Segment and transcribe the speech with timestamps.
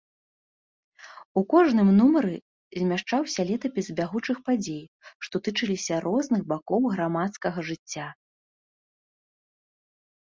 [1.41, 2.35] У кожным нумары
[2.83, 4.81] змяшчаўся летапіс бягучых падзей,
[5.27, 8.07] што тычыліся розных бакоў грамадскага жыцця.